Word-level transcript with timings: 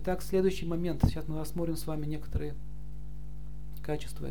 Итак, 0.00 0.22
следующий 0.22 0.64
момент. 0.64 1.02
Сейчас 1.04 1.26
мы 1.26 1.36
рассмотрим 1.40 1.74
с 1.76 1.84
вами 1.84 2.06
некоторые 2.06 2.54
качества. 3.82 4.30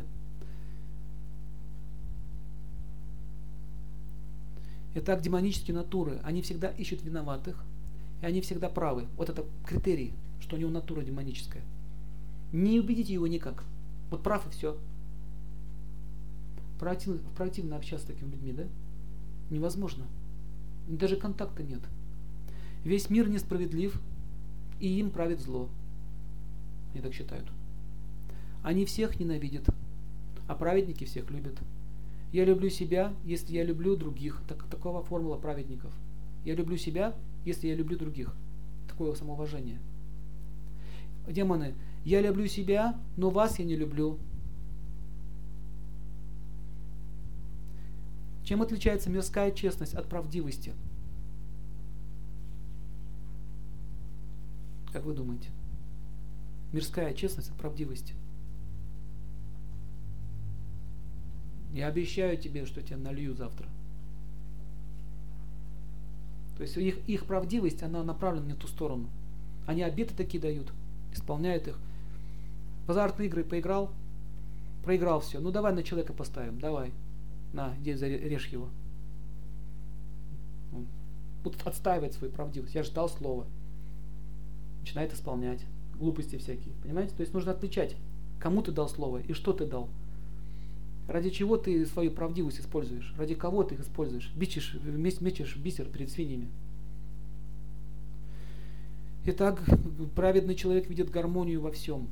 Итак, 4.96 5.22
демонические 5.22 5.76
натуры, 5.76 6.22
они 6.24 6.42
всегда 6.42 6.70
ищут 6.70 7.04
виноватых, 7.04 7.66
и 8.22 8.26
они 8.26 8.40
всегда 8.40 8.70
правы. 8.70 9.08
Вот 9.18 9.30
это 9.30 9.44
критерий, 9.66 10.14
что 10.40 10.56
у 10.56 10.60
него 10.60 10.70
натура 10.70 11.02
демоническая. 11.02 11.64
Не 12.54 12.80
убедите 12.80 13.12
его 13.12 13.28
никак. 13.28 13.66
Вот 14.10 14.24
прав 14.24 14.48
и 14.48 14.52
все. 14.52 14.78
Противно, 16.80 17.20
противно 17.36 17.76
общаться 17.76 18.06
с 18.06 18.10
такими 18.10 18.32
людьми, 18.32 18.54
да? 18.54 18.64
Невозможно. 19.50 20.06
Даже 20.88 21.18
контакта 21.18 21.62
нет. 21.62 21.82
Весь 22.86 23.10
мир 23.10 23.28
несправедлив, 23.28 24.00
и 24.80 25.00
им 25.00 25.10
правит 25.12 25.40
зло. 25.40 25.70
Они 26.94 27.02
так 27.02 27.14
считают. 27.14 27.48
Они 28.64 28.86
всех 28.86 29.20
ненавидят, 29.20 29.70
а 30.48 30.56
праведники 30.56 31.06
всех 31.06 31.30
любят. 31.32 31.58
Я 32.32 32.44
люблю 32.46 32.70
себя, 32.70 33.14
если 33.24 33.54
я 33.54 33.64
люблю 33.64 33.96
других. 33.96 34.42
Так, 34.48 34.64
такова 34.70 35.04
формула 35.04 35.38
праведников. 35.38 35.94
Я 36.44 36.56
люблю 36.56 36.78
себя, 36.78 37.16
если 37.46 37.68
я 37.68 37.76
люблю 37.76 37.98
других. 37.98 38.34
Такое 38.88 39.14
самоуважение. 39.16 39.80
Демоны, 41.28 41.74
я 42.04 42.22
люблю 42.22 42.48
себя, 42.48 43.00
но 43.16 43.30
вас 43.30 43.60
я 43.60 43.66
не 43.66 43.76
люблю. 43.76 44.18
Чем 48.44 48.62
отличается 48.62 49.10
мирская 49.10 49.52
честность 49.52 49.94
от 49.94 50.08
правдивости? 50.08 50.74
Как 54.92 55.04
вы 55.04 55.14
думаете? 55.14 55.50
Мирская 56.72 57.14
честность 57.14 57.50
от 57.50 57.58
правдивости. 57.58 58.14
Я 61.74 61.88
обещаю 61.88 62.38
тебе, 62.38 62.66
что 62.66 62.82
тебя 62.82 62.98
налью 62.98 63.36
завтра. 63.36 63.68
То 66.58 66.64
есть 66.64 66.76
их, 66.78 66.98
их 67.08 67.26
правдивость, 67.26 67.84
она 67.84 68.04
направлена 68.04 68.48
не 68.48 68.54
в 68.54 68.58
ту 68.58 68.68
сторону. 68.68 69.10
Они 69.68 69.84
обеты 69.84 70.16
такие 70.16 70.42
дают, 70.42 70.72
исполняют 71.14 71.68
их. 71.68 71.78
В 72.88 72.92
азартные 72.92 73.28
игры 73.28 73.44
поиграл, 73.44 73.92
проиграл 74.84 75.20
все. 75.20 75.40
Ну 75.40 75.52
давай 75.52 75.74
на 75.74 75.84
человека 75.84 76.14
поставим, 76.14 76.60
давай. 76.60 76.92
На, 77.54 77.76
иди 77.78 77.94
зарежь 77.94 78.48
его. 78.48 78.70
Будут 81.44 81.66
отстаивать 81.68 82.14
свою 82.14 82.34
правдивость. 82.34 82.74
Я 82.74 82.84
ждал 82.84 83.08
слова 83.08 83.46
начинает 84.88 85.14
исполнять. 85.14 85.66
Глупости 86.00 86.38
всякие. 86.38 86.74
Понимаете? 86.82 87.14
То 87.16 87.22
есть 87.22 87.34
нужно 87.34 87.52
отличать, 87.52 87.98
кому 88.40 88.62
ты 88.62 88.72
дал 88.72 88.88
слово 88.88 89.22
и 89.22 89.34
что 89.34 89.52
ты 89.52 89.66
дал. 89.66 89.90
Ради 91.08 91.30
чего 91.30 91.58
ты 91.58 91.86
свою 91.86 92.12
правдивость 92.12 92.62
используешь? 92.62 93.14
Ради 93.18 93.36
кого 93.36 93.64
ты 93.64 93.76
их 93.76 93.82
используешь? 93.82 94.32
Бичишь, 94.36 94.78
мечешь 94.84 95.58
бисер 95.58 95.86
перед 95.86 96.10
свиньями. 96.10 96.48
Итак, 99.26 99.62
праведный 100.16 100.56
человек 100.56 100.88
видит 100.88 101.10
гармонию 101.10 101.62
во 101.62 101.72
всем. 101.72 102.08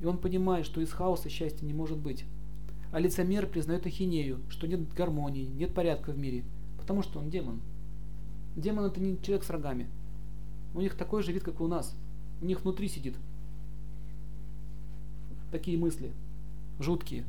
И 0.00 0.04
он 0.04 0.18
понимает, 0.18 0.66
что 0.66 0.80
из 0.80 0.92
хаоса 0.92 1.28
счастья 1.28 1.66
не 1.66 1.74
может 1.74 1.98
быть. 1.98 2.24
А 2.92 3.00
лицемер 3.00 3.46
признает 3.48 3.86
ахинею, 3.86 4.40
что 4.48 4.68
нет 4.68 4.92
гармонии, 4.92 5.46
нет 5.46 5.74
порядка 5.74 6.12
в 6.12 6.18
мире, 6.18 6.44
потому 6.78 7.02
что 7.02 7.18
он 7.18 7.30
демон. 7.30 7.60
Демон 8.54 8.84
это 8.84 9.00
не 9.00 9.20
человек 9.20 9.44
с 9.44 9.50
рогами. 9.50 9.88
У 10.74 10.80
них 10.80 10.96
такой 10.96 11.22
же 11.22 11.32
вид, 11.32 11.44
как 11.44 11.60
и 11.60 11.62
у 11.62 11.68
нас. 11.68 11.94
У 12.42 12.44
них 12.44 12.62
внутри 12.62 12.88
сидит 12.88 13.14
такие 15.54 15.78
мысли, 15.78 16.12
жуткие. 16.80 17.24